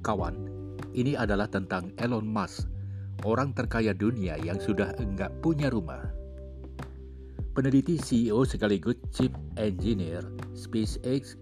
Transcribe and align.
Kawan, 0.00 0.48
ini 0.96 1.12
adalah 1.12 1.44
tentang 1.44 1.92
Elon 2.00 2.24
Musk, 2.24 2.64
orang 3.28 3.52
terkaya 3.52 3.92
dunia 3.92 4.40
yang 4.40 4.56
sudah 4.56 4.96
enggak 4.96 5.28
punya 5.44 5.68
rumah. 5.68 6.08
Peneliti 7.52 8.00
CEO 8.00 8.48
sekaligus 8.48 8.96
Chief 9.12 9.28
Engineer 9.60 10.24
SpaceX, 10.56 11.36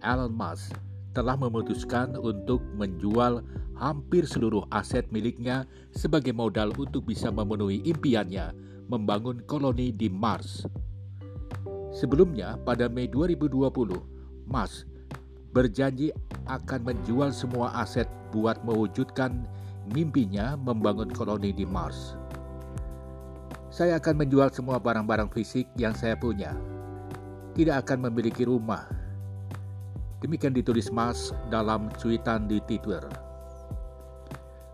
Elon 0.00 0.32
Musk, 0.32 0.72
telah 1.12 1.36
memutuskan 1.36 2.16
untuk 2.16 2.64
menjual 2.80 3.44
hampir 3.76 4.24
seluruh 4.24 4.64
aset 4.72 5.04
miliknya 5.12 5.68
sebagai 5.92 6.32
modal 6.32 6.72
untuk 6.80 7.04
bisa 7.04 7.28
memenuhi 7.28 7.84
impiannya 7.84 8.56
membangun 8.88 9.44
koloni 9.44 9.92
di 9.92 10.08
Mars. 10.08 10.64
Sebelumnya, 11.92 12.56
pada 12.64 12.88
Mei 12.88 13.04
2020, 13.04 14.48
Musk 14.48 14.91
berjanji 15.52 16.08
akan 16.48 16.80
menjual 16.82 17.30
semua 17.30 17.76
aset 17.76 18.08
buat 18.32 18.56
mewujudkan 18.64 19.44
mimpinya 19.92 20.56
membangun 20.56 21.12
koloni 21.12 21.52
di 21.52 21.68
Mars. 21.68 22.16
Saya 23.72 23.96
akan 24.00 24.24
menjual 24.24 24.52
semua 24.52 24.76
barang-barang 24.80 25.32
fisik 25.32 25.68
yang 25.80 25.96
saya 25.96 26.16
punya. 26.16 26.52
Tidak 27.56 27.72
akan 27.84 28.08
memiliki 28.08 28.44
rumah. 28.44 28.88
Demikian 30.20 30.56
ditulis 30.56 30.88
Musk 30.92 31.36
dalam 31.48 31.88
cuitan 32.00 32.48
di 32.48 32.60
Twitter. 32.64 33.04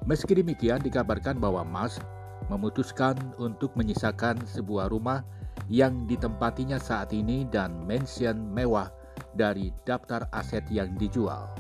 Meski 0.07 0.35
demikian, 0.35 0.83
dikabarkan 0.83 1.39
bahwa 1.39 1.63
Musk 1.67 2.03
memutuskan 2.51 3.19
untuk 3.39 3.75
menyisakan 3.75 4.41
sebuah 4.47 4.91
rumah 4.91 5.23
yang 5.67 6.07
ditempatinya 6.07 6.79
saat 6.81 7.13
ini 7.13 7.45
dan 7.51 7.85
mansion 7.85 8.51
mewah 8.51 8.89
dari 9.35 9.75
daftar 9.85 10.29
aset 10.33 10.65
yang 10.73 10.95
dijual. 10.97 11.51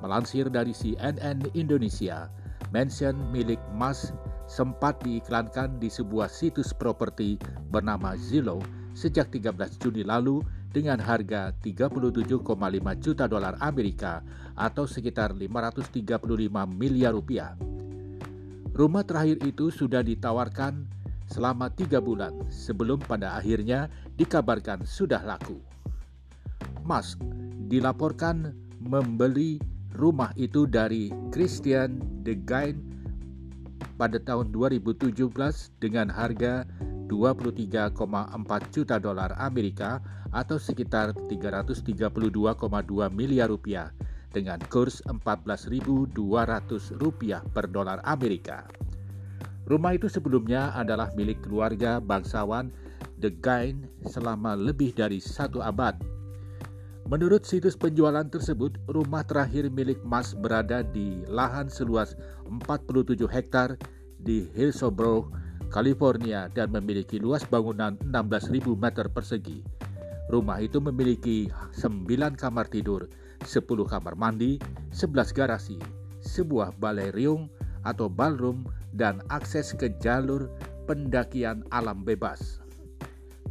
Melansir 0.00 0.50
dari 0.50 0.74
CNN 0.74 1.42
Indonesia, 1.54 2.26
mansion 2.74 3.14
milik 3.30 3.60
Mas 3.76 4.10
sempat 4.50 4.98
diiklankan 5.06 5.78
di 5.78 5.86
sebuah 5.88 6.26
situs 6.26 6.74
properti 6.74 7.38
bernama 7.70 8.18
Zillow 8.18 8.60
sejak 8.92 9.32
13 9.32 9.80
Juni 9.80 10.04
lalu 10.04 10.44
dengan 10.72 11.00
harga 11.00 11.52
37,5 11.60 12.42
juta 13.00 13.24
dolar 13.28 13.54
Amerika 13.60 14.24
atau 14.56 14.88
sekitar 14.88 15.36
535 15.36 16.20
miliar 16.72 17.12
rupiah. 17.12 17.56
Rumah 18.72 19.04
terakhir 19.04 19.44
itu 19.44 19.68
sudah 19.68 20.00
ditawarkan 20.00 20.88
selama 21.28 21.68
tiga 21.72 22.00
bulan 22.00 22.32
sebelum 22.48 23.00
pada 23.04 23.36
akhirnya 23.36 23.92
dikabarkan 24.16 24.84
sudah 24.88 25.20
laku. 25.24 25.60
Musk 26.84 27.22
dilaporkan 27.70 28.52
membeli 28.82 29.62
rumah 29.96 30.32
itu 30.34 30.66
dari 30.66 31.12
Christian 31.30 32.00
De 32.26 32.36
Gain 32.36 32.80
pada 34.00 34.18
tahun 34.18 34.50
2017 34.50 35.14
dengan 35.78 36.10
harga 36.10 36.66
23,4 37.06 37.94
juta 38.72 38.96
dolar 38.96 39.36
Amerika 39.36 40.00
atau 40.32 40.56
sekitar 40.56 41.12
332,2 41.28 41.84
miliar 43.12 43.52
rupiah 43.52 43.92
dengan 44.32 44.56
kurs 44.72 45.04
14.200 45.04 46.16
rupiah 46.96 47.44
per 47.52 47.68
dolar 47.68 48.00
Amerika. 48.08 48.64
Rumah 49.68 49.92
itu 49.94 50.08
sebelumnya 50.10 50.72
adalah 50.74 51.12
milik 51.14 51.44
keluarga 51.44 52.02
bangsawan 52.02 52.72
The 53.22 53.30
Gain 53.30 53.86
selama 54.08 54.58
lebih 54.58 54.96
dari 54.96 55.22
satu 55.22 55.62
abad. 55.62 56.11
Menurut 57.10 57.42
situs 57.42 57.74
penjualan 57.74 58.24
tersebut, 58.30 58.78
rumah 58.86 59.26
terakhir 59.26 59.66
milik 59.68 59.98
Mas 60.06 60.38
berada 60.38 60.86
di 60.86 61.26
lahan 61.26 61.66
seluas 61.66 62.14
47 62.46 63.26
hektar 63.26 63.74
di 64.22 64.46
Hillsborough, 64.54 65.26
California 65.66 66.46
dan 66.54 66.70
memiliki 66.70 67.18
luas 67.18 67.42
bangunan 67.42 67.98
16.000 68.06 68.78
meter 68.78 69.10
persegi. 69.10 69.66
Rumah 70.30 70.62
itu 70.62 70.78
memiliki 70.78 71.50
9 71.74 72.06
kamar 72.38 72.70
tidur, 72.70 73.10
10 73.42 73.66
kamar 73.66 74.14
mandi, 74.14 74.62
11 74.94 75.34
garasi, 75.34 75.76
sebuah 76.22 76.78
balai 76.78 77.10
riung 77.10 77.50
atau 77.82 78.06
ballroom 78.06 78.62
dan 78.94 79.18
akses 79.26 79.74
ke 79.74 79.90
jalur 79.98 80.46
pendakian 80.86 81.66
alam 81.74 82.06
bebas. 82.06 82.61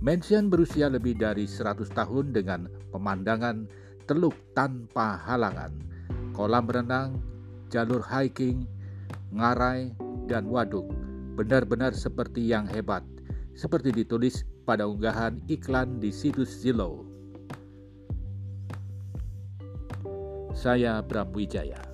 Mansion 0.01 0.49
berusia 0.49 0.89
lebih 0.89 1.13
dari 1.13 1.45
100 1.45 1.93
tahun 1.93 2.33
dengan 2.33 2.65
pemandangan 2.89 3.69
teluk 4.09 4.33
tanpa 4.57 5.13
halangan, 5.29 5.69
kolam 6.33 6.65
renang, 6.65 7.21
jalur 7.69 8.01
hiking, 8.01 8.65
ngarai, 9.29 9.93
dan 10.25 10.49
waduk. 10.49 10.89
Benar-benar 11.37 11.93
seperti 11.93 12.49
yang 12.49 12.65
hebat, 12.65 13.05
seperti 13.53 13.93
ditulis 13.93 14.41
pada 14.65 14.89
unggahan 14.89 15.37
iklan 15.45 16.01
di 16.01 16.09
situs 16.09 16.49
Zillow. 16.49 17.05
Saya 20.57 21.05
Bram 21.05 21.29
Wijaya. 21.29 21.90